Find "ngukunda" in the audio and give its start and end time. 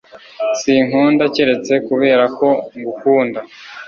2.77-3.39